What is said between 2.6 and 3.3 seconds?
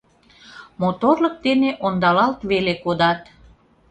кодат.